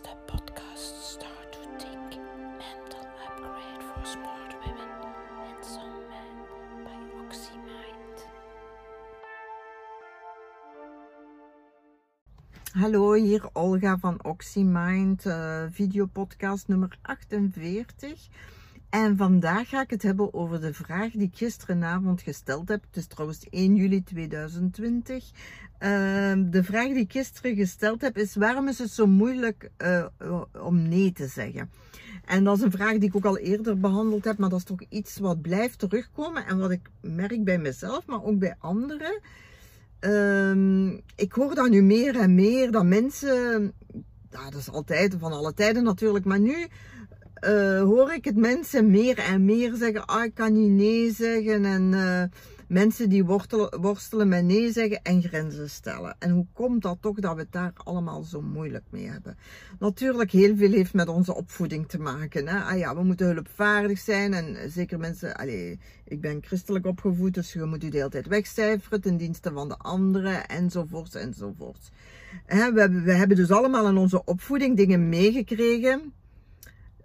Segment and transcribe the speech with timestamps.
[0.00, 2.20] is de podcast Start to Think
[2.58, 4.88] Mental Upgrade for Smart Women
[5.46, 8.26] and Some Men by OxyMind.
[12.74, 18.28] Hallo, hier Olga van OxyMind, uh, videopodcast nummer 48.
[18.90, 22.82] En vandaag ga ik het hebben over de vraag die ik gisterenavond gesteld heb.
[22.86, 25.24] Het is trouwens 1 juli 2020.
[25.24, 25.30] Uh,
[26.50, 30.04] de vraag die ik gisteren gesteld heb is waarom is het zo moeilijk uh,
[30.62, 31.70] om nee te zeggen?
[32.24, 34.64] En dat is een vraag die ik ook al eerder behandeld heb, maar dat is
[34.64, 39.20] toch iets wat blijft terugkomen en wat ik merk bij mezelf, maar ook bij anderen.
[40.00, 43.72] Uh, ik hoor dat nu meer en meer, dat mensen,
[44.28, 46.66] dat is altijd van alle tijden natuurlijk, maar nu
[47.44, 51.64] uh, hoor ik het mensen meer en meer zeggen, ah, ik kan niet nee zeggen.
[51.64, 52.22] En uh,
[52.68, 53.24] mensen die
[53.80, 56.16] worstelen met nee zeggen en grenzen stellen.
[56.18, 59.36] En hoe komt dat toch dat we het daar allemaal zo moeilijk mee hebben?
[59.78, 62.48] Natuurlijk, heel veel heeft met onze opvoeding te maken.
[62.48, 62.58] Hè?
[62.58, 64.34] Ah ja, we moeten hulpvaardig zijn.
[64.34, 68.26] En zeker mensen, allez, ik ben christelijk opgevoed, dus je moet u de hele tijd
[68.26, 71.90] wegcijferen ten dienste van de anderen, enzovoorts, enzovoorts.
[72.46, 76.12] Hè, we, we hebben dus allemaal in onze opvoeding dingen meegekregen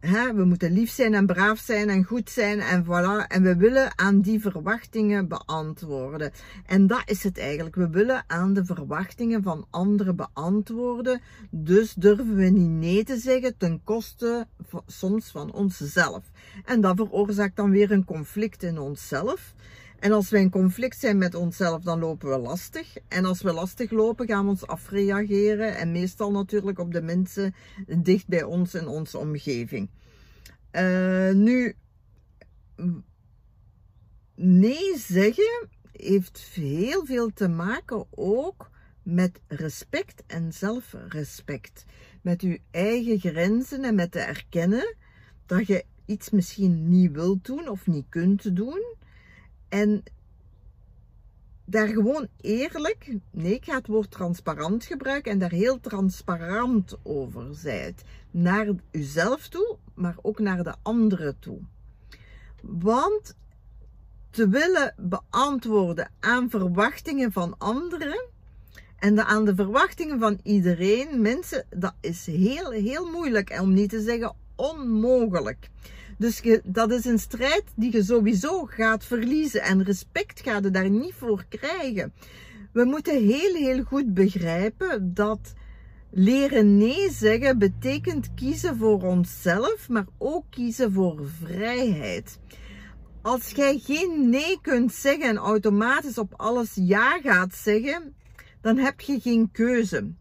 [0.00, 3.26] Hè, we moeten lief zijn en braaf zijn en goed zijn en voilà.
[3.28, 6.32] En we willen aan die verwachtingen beantwoorden.
[6.66, 7.76] En dat is het eigenlijk.
[7.76, 11.20] We willen aan de verwachtingen van anderen beantwoorden.
[11.50, 14.46] Dus durven we niet nee te zeggen ten koste
[14.86, 16.22] soms van onszelf.
[16.64, 19.54] En dat veroorzaakt dan weer een conflict in onszelf.
[19.98, 22.96] En als wij in conflict zijn met onszelf, dan lopen we lastig.
[23.08, 25.76] En als we lastig lopen, gaan we ons afreageren.
[25.76, 27.54] En meestal natuurlijk op de mensen
[27.98, 29.90] dicht bij ons in onze omgeving.
[30.72, 31.74] Uh, nu,
[34.34, 38.70] nee zeggen heeft heel veel te maken ook
[39.02, 41.84] met respect en zelfrespect.
[42.22, 44.96] Met uw eigen grenzen en met te erkennen
[45.46, 48.96] dat je iets misschien niet wilt doen of niet kunt doen.
[49.68, 50.02] En
[51.64, 57.54] daar gewoon eerlijk, nee, ik ga het woord transparant gebruiken en daar heel transparant over
[57.54, 58.02] zijt.
[58.30, 61.58] Naar uzelf toe, maar ook naar de anderen toe.
[62.62, 63.36] Want
[64.30, 68.26] te willen beantwoorden aan verwachtingen van anderen
[68.98, 74.00] en aan de verwachtingen van iedereen, mensen, dat is heel, heel moeilijk om niet te
[74.00, 75.70] zeggen onmogelijk.
[76.18, 79.62] Dus dat is een strijd die je sowieso gaat verliezen.
[79.62, 82.12] En respect gaat je daar niet voor krijgen.
[82.72, 85.52] We moeten heel, heel goed begrijpen dat
[86.10, 92.38] leren nee zeggen betekent kiezen voor onszelf, maar ook kiezen voor vrijheid.
[93.22, 98.14] Als jij geen nee kunt zeggen en automatisch op alles ja gaat zeggen,
[98.60, 100.12] dan heb je geen keuze.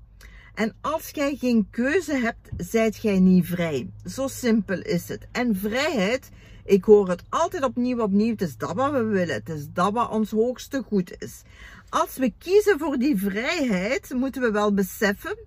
[0.58, 3.90] En als jij geen keuze hebt, zijt jij niet vrij.
[4.06, 5.28] Zo simpel is het.
[5.32, 6.30] En vrijheid,
[6.66, 9.36] ik hoor het altijd opnieuw opnieuw, het is dat wat we willen.
[9.36, 11.42] Het is dat wat ons hoogste goed is.
[11.90, 15.38] Als we kiezen voor die vrijheid, moeten we wel beseffen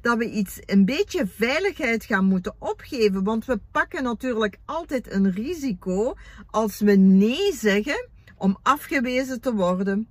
[0.00, 3.24] dat we iets, een beetje veiligheid gaan moeten opgeven.
[3.24, 6.14] Want we pakken natuurlijk altijd een risico
[6.50, 10.08] als we nee zeggen om afgewezen te worden.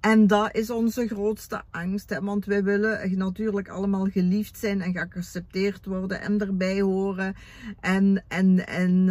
[0.00, 2.10] En dat is onze grootste angst.
[2.10, 2.20] Hè?
[2.20, 7.34] Want wij willen natuurlijk allemaal geliefd zijn en geaccepteerd worden en erbij horen.
[7.80, 9.06] En, en, en uh,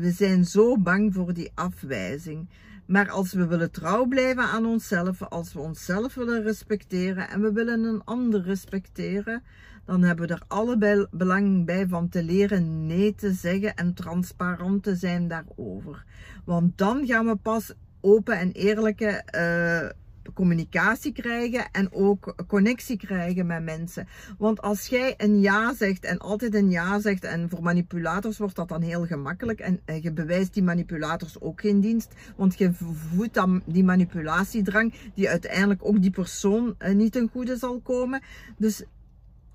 [0.00, 2.48] we zijn zo bang voor die afwijzing.
[2.86, 7.52] Maar als we willen trouw blijven aan onszelf, als we onszelf willen respecteren en we
[7.52, 9.42] willen een ander respecteren,
[9.84, 14.82] dan hebben we er allebei belang bij van te leren nee te zeggen en transparant
[14.82, 16.04] te zijn daarover.
[16.44, 19.90] Want dan gaan we pas open en eerlijke uh,
[20.32, 24.08] communicatie krijgen en ook connectie krijgen met mensen.
[24.38, 28.56] Want als jij een ja zegt en altijd een ja zegt en voor manipulators wordt
[28.56, 33.34] dat dan heel gemakkelijk en, je bewijst die manipulators ook geen dienst, want je voedt
[33.34, 38.22] dan die manipulatiedrang die uiteindelijk ook die persoon eh, niet ten goede zal komen.
[38.56, 38.84] Dus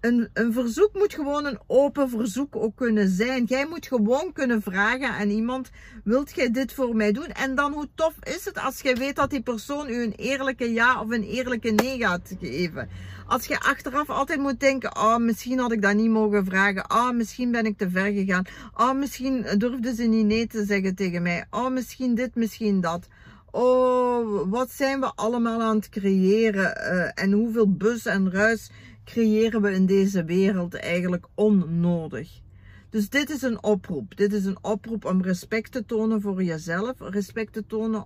[0.01, 3.43] een, een verzoek moet gewoon een open verzoek ook kunnen zijn.
[3.43, 5.69] Jij moet gewoon kunnen vragen aan iemand,
[6.03, 7.27] wilt jij dit voor mij doen?
[7.27, 10.73] En dan hoe tof is het als je weet dat die persoon u een eerlijke
[10.73, 12.89] ja of een eerlijke nee gaat geven.
[13.27, 16.91] Als je achteraf altijd moet denken, oh misschien had ik dat niet mogen vragen.
[16.91, 18.45] Oh misschien ben ik te ver gegaan.
[18.73, 21.45] Oh misschien durfde ze niet nee te zeggen tegen mij.
[21.49, 23.07] Oh misschien dit, misschien dat.
[23.51, 26.77] Oh, wat zijn we allemaal aan het creëren?
[26.77, 28.71] Uh, en hoeveel bus en ruis
[29.05, 32.41] creëren we in deze wereld eigenlijk onnodig.
[32.89, 34.17] Dus dit is een oproep.
[34.17, 36.93] Dit is een oproep om respect te tonen voor jezelf.
[36.99, 38.03] Respect te tonen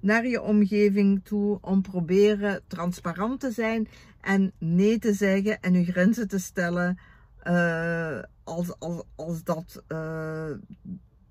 [0.00, 1.58] naar je omgeving toe.
[1.60, 3.88] Om proberen transparant te zijn.
[4.20, 6.98] En nee te zeggen en je grenzen te stellen.
[7.42, 10.50] eh, als, als, als dat eh,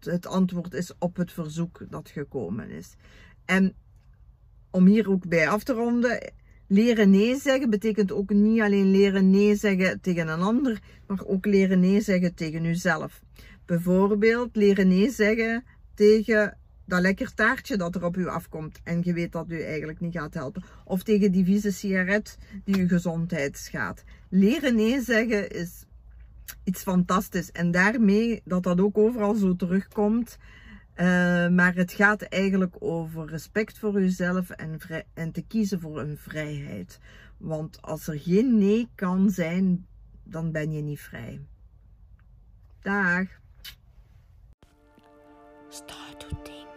[0.05, 2.95] het antwoord is op het verzoek dat gekomen is.
[3.45, 3.73] En
[4.71, 6.31] om hier ook bij af te ronden,
[6.67, 11.45] leren nee zeggen betekent ook niet alleen leren nee zeggen tegen een ander, maar ook
[11.45, 13.21] leren nee zeggen tegen uzelf.
[13.65, 15.63] Bijvoorbeeld leren nee zeggen
[15.93, 19.99] tegen dat lekker taartje dat er op u afkomt en je weet dat u eigenlijk
[19.99, 20.63] niet gaat helpen.
[20.83, 24.03] Of tegen die vieze sigaret die uw gezondheid schaadt.
[24.29, 25.85] Leren nee zeggen is
[26.63, 27.51] iets fantastisch.
[27.51, 30.37] En daarmee dat dat ook overal zo terugkomt.
[30.95, 31.05] Uh,
[31.47, 34.79] maar het gaat eigenlijk over respect voor uzelf en,
[35.13, 36.99] en te kiezen voor een vrijheid.
[37.37, 39.85] Want als er geen nee kan zijn,
[40.23, 41.41] dan ben je niet vrij.
[42.81, 43.27] Dag.
[45.69, 46.74] Start to